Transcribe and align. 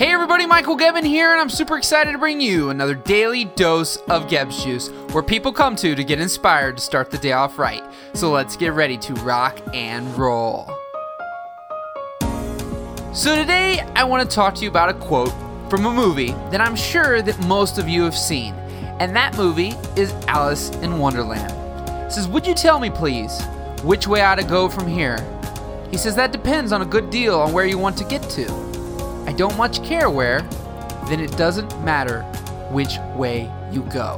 Hey 0.00 0.12
everybody, 0.12 0.46
Michael 0.46 0.76
Gevin 0.76 1.04
here, 1.04 1.30
and 1.30 1.38
I'm 1.38 1.50
super 1.50 1.76
excited 1.76 2.12
to 2.12 2.16
bring 2.16 2.40
you 2.40 2.70
another 2.70 2.94
daily 2.94 3.44
dose 3.44 3.98
of 4.08 4.28
Gebbs 4.28 4.64
Juice, 4.64 4.88
where 5.12 5.22
people 5.22 5.52
come 5.52 5.76
to 5.76 5.94
to 5.94 6.02
get 6.02 6.18
inspired 6.18 6.78
to 6.78 6.82
start 6.82 7.10
the 7.10 7.18
day 7.18 7.32
off 7.32 7.58
right. 7.58 7.84
So 8.14 8.30
let's 8.30 8.56
get 8.56 8.72
ready 8.72 8.96
to 8.96 9.12
rock 9.16 9.60
and 9.74 10.06
roll. 10.16 10.70
So 13.12 13.36
today 13.36 13.80
I 13.94 14.04
want 14.04 14.26
to 14.26 14.34
talk 14.34 14.54
to 14.54 14.62
you 14.62 14.70
about 14.70 14.88
a 14.88 14.94
quote 14.94 15.34
from 15.68 15.84
a 15.84 15.92
movie 15.92 16.32
that 16.50 16.62
I'm 16.62 16.76
sure 16.76 17.20
that 17.20 17.38
most 17.46 17.76
of 17.76 17.86
you 17.86 18.02
have 18.04 18.16
seen, 18.16 18.54
and 19.00 19.14
that 19.14 19.36
movie 19.36 19.74
is 19.96 20.12
Alice 20.28 20.70
in 20.76 20.98
Wonderland. 20.98 21.52
It 22.06 22.12
says, 22.12 22.26
"Would 22.26 22.46
you 22.46 22.54
tell 22.54 22.80
me, 22.80 22.88
please, 22.88 23.38
which 23.82 24.08
way 24.08 24.22
I 24.22 24.32
ought 24.32 24.36
to 24.36 24.44
go 24.44 24.66
from 24.70 24.86
here?" 24.86 25.18
He 25.90 25.98
says 25.98 26.16
that 26.16 26.32
depends 26.32 26.72
on 26.72 26.80
a 26.80 26.86
good 26.86 27.10
deal 27.10 27.38
on 27.38 27.52
where 27.52 27.66
you 27.66 27.76
want 27.76 27.98
to 27.98 28.04
get 28.04 28.22
to. 28.30 28.59
I 29.30 29.32
don't 29.32 29.56
much 29.56 29.84
care 29.84 30.10
where, 30.10 30.40
then 31.06 31.20
it 31.20 31.36
doesn't 31.36 31.84
matter 31.84 32.22
which 32.72 32.98
way 33.14 33.48
you 33.70 33.82
go. 33.82 34.16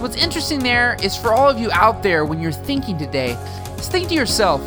What's 0.00 0.16
interesting 0.16 0.58
there 0.60 0.96
is 1.02 1.14
for 1.14 1.34
all 1.34 1.50
of 1.50 1.58
you 1.58 1.70
out 1.70 2.02
there 2.02 2.24
when 2.24 2.40
you're 2.40 2.50
thinking 2.50 2.96
today, 2.96 3.36
just 3.76 3.92
think 3.92 4.08
to 4.08 4.14
yourself, 4.14 4.62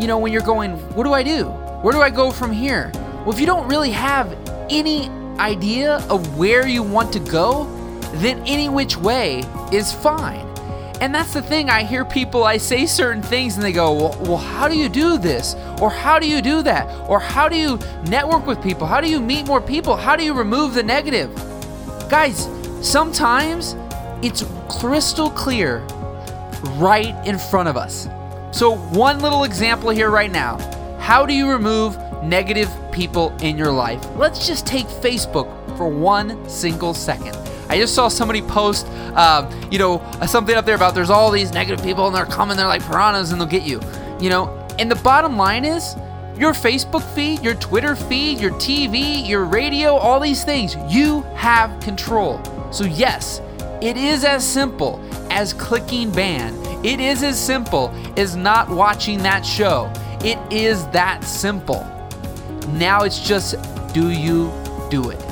you 0.00 0.08
know, 0.08 0.18
when 0.18 0.32
you're 0.32 0.42
going, 0.42 0.72
what 0.96 1.04
do 1.04 1.12
I 1.12 1.22
do? 1.22 1.44
Where 1.82 1.92
do 1.92 2.02
I 2.02 2.10
go 2.10 2.32
from 2.32 2.50
here? 2.50 2.90
Well, 2.94 3.30
if 3.30 3.38
you 3.38 3.46
don't 3.46 3.68
really 3.68 3.92
have 3.92 4.36
any 4.68 5.08
idea 5.38 5.98
of 6.10 6.36
where 6.36 6.66
you 6.66 6.82
want 6.82 7.12
to 7.12 7.20
go, 7.20 7.66
then 8.14 8.42
any 8.44 8.68
which 8.68 8.96
way 8.96 9.44
is 9.70 9.92
fine. 9.92 10.51
And 11.02 11.12
that's 11.12 11.34
the 11.34 11.42
thing. 11.42 11.68
I 11.68 11.82
hear 11.82 12.04
people, 12.04 12.44
I 12.44 12.58
say 12.58 12.86
certain 12.86 13.24
things 13.24 13.56
and 13.56 13.64
they 13.64 13.72
go, 13.72 13.92
well, 13.92 14.16
well, 14.20 14.36
how 14.36 14.68
do 14.68 14.78
you 14.78 14.88
do 14.88 15.18
this? 15.18 15.56
Or 15.80 15.90
how 15.90 16.20
do 16.20 16.28
you 16.28 16.40
do 16.40 16.62
that? 16.62 16.86
Or 17.10 17.18
how 17.18 17.48
do 17.48 17.56
you 17.56 17.76
network 18.04 18.46
with 18.46 18.62
people? 18.62 18.86
How 18.86 19.00
do 19.00 19.10
you 19.10 19.18
meet 19.18 19.48
more 19.48 19.60
people? 19.60 19.96
How 19.96 20.14
do 20.14 20.22
you 20.22 20.32
remove 20.32 20.74
the 20.74 20.82
negative? 20.84 21.34
Guys, 22.08 22.48
sometimes 22.80 23.74
it's 24.22 24.44
crystal 24.68 25.28
clear 25.28 25.80
right 26.76 27.16
in 27.26 27.36
front 27.36 27.68
of 27.68 27.76
us. 27.76 28.08
So, 28.52 28.76
one 28.76 29.18
little 29.18 29.42
example 29.42 29.90
here 29.90 30.08
right 30.08 30.30
now. 30.30 30.56
How 31.00 31.26
do 31.26 31.34
you 31.34 31.50
remove 31.50 31.98
negative 32.22 32.70
people 32.92 33.36
in 33.38 33.58
your 33.58 33.72
life? 33.72 34.00
Let's 34.14 34.46
just 34.46 34.68
take 34.68 34.86
Facebook 34.86 35.48
for 35.76 35.88
one 35.88 36.48
single 36.48 36.94
second. 36.94 37.36
I 37.72 37.78
just 37.78 37.94
saw 37.94 38.08
somebody 38.08 38.42
post, 38.42 38.86
um, 39.16 39.48
you 39.70 39.78
know, 39.78 40.02
something 40.26 40.54
up 40.54 40.66
there 40.66 40.74
about 40.74 40.94
there's 40.94 41.08
all 41.08 41.30
these 41.30 41.54
negative 41.54 41.82
people 41.82 42.06
and 42.06 42.14
they're 42.14 42.26
coming, 42.26 42.54
they're 42.54 42.66
like 42.66 42.82
piranhas 42.82 43.32
and 43.32 43.40
they'll 43.40 43.48
get 43.48 43.62
you, 43.62 43.80
you 44.20 44.28
know. 44.28 44.50
And 44.78 44.90
the 44.90 44.96
bottom 44.96 45.38
line 45.38 45.64
is, 45.64 45.96
your 46.36 46.52
Facebook 46.52 47.02
feed, 47.14 47.42
your 47.42 47.54
Twitter 47.54 47.96
feed, 47.96 48.40
your 48.40 48.50
TV, 48.50 49.26
your 49.26 49.46
radio, 49.46 49.94
all 49.94 50.20
these 50.20 50.44
things, 50.44 50.76
you 50.86 51.22
have 51.34 51.80
control. 51.80 52.42
So, 52.70 52.84
yes, 52.84 53.40
it 53.80 53.96
is 53.96 54.22
as 54.22 54.46
simple 54.46 55.00
as 55.30 55.54
clicking 55.54 56.10
ban. 56.10 56.54
It 56.84 57.00
is 57.00 57.22
as 57.22 57.42
simple 57.42 57.88
as 58.18 58.36
not 58.36 58.68
watching 58.68 59.22
that 59.22 59.46
show. 59.46 59.90
It 60.22 60.38
is 60.52 60.86
that 60.88 61.24
simple. 61.24 61.86
Now 62.72 63.04
it's 63.04 63.26
just 63.26 63.56
do 63.94 64.10
you 64.10 64.52
do 64.90 65.08
it? 65.08 65.22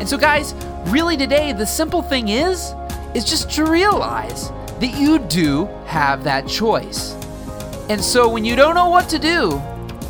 And 0.00 0.08
so, 0.08 0.18
guys, 0.18 0.52
really 0.88 1.16
today, 1.16 1.52
the 1.52 1.66
simple 1.66 2.02
thing 2.02 2.28
is, 2.28 2.74
is 3.14 3.24
just 3.24 3.50
to 3.52 3.64
realize 3.64 4.50
that 4.80 4.94
you 4.96 5.18
do 5.18 5.66
have 5.86 6.22
that 6.24 6.46
choice. 6.46 7.14
And 7.88 8.02
so 8.02 8.28
when 8.28 8.44
you 8.44 8.56
don't 8.56 8.74
know 8.74 8.88
what 8.88 9.08
to 9.10 9.18
do, 9.18 9.62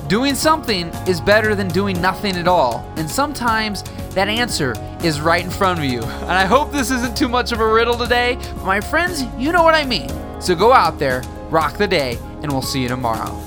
doing 0.09 0.35
something 0.35 0.89
is 1.07 1.21
better 1.21 1.55
than 1.55 1.69
doing 1.69 2.01
nothing 2.01 2.37
at 2.37 2.49
all. 2.49 2.91
And 2.97 3.09
sometimes 3.09 3.83
that 4.15 4.29
answer 4.29 4.75
is 5.03 5.21
right 5.21 5.45
in 5.45 5.51
front 5.51 5.79
of 5.79 5.85
you. 5.85 6.03
And 6.27 6.33
I 6.33 6.47
hope 6.47 6.73
this 6.73 6.91
isn't 6.91 7.17
too 7.17 7.29
much 7.29 7.53
of 7.53 7.61
a 7.61 7.73
riddle 7.73 7.97
today, 7.97 8.37
but 8.57 8.65
my 8.65 8.81
friends, 8.81 9.25
you 9.39 9.53
know 9.53 9.63
what 9.63 9.75
I 9.75 9.85
mean. 9.85 10.11
So 10.41 10.55
go 10.55 10.73
out 10.73 10.99
there, 10.99 11.23
rock 11.51 11.77
the 11.77 11.87
day, 11.87 12.19
and 12.43 12.51
we'll 12.51 12.63
see 12.63 12.83
you 12.83 12.89
tomorrow. 12.89 13.46